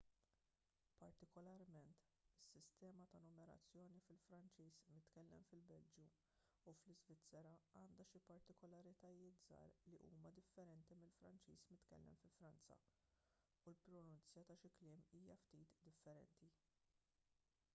partikolarment 0.99 1.97
is-sistema 2.59 3.05
ta' 3.11 3.19
numerazzjoni 3.25 3.99
fil-franċiż 4.05 4.79
mitkellem 4.95 5.43
fil-belġju 5.51 6.05
u 6.71 6.73
fl-iżvizzera 6.79 7.51
għandha 7.81 8.07
xi 8.13 8.23
partikolaritajiet 8.31 9.37
żgħar 9.43 9.77
li 9.91 10.01
huma 10.15 10.33
differenti 10.41 10.99
mill-franċiż 11.03 11.67
mitkellem 11.75 12.17
fi 12.23 12.33
franza 12.39 12.81
u 13.27 13.75
l-pronunzja 13.75 14.47
ta' 14.51 14.59
xi 14.65 14.75
kliem 14.81 15.05
hija 15.13 15.39
ftit 15.45 15.79
differenti 15.89 16.51